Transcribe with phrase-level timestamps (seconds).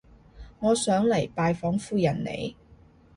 [0.61, 2.55] 我想嚟拜訪夫人你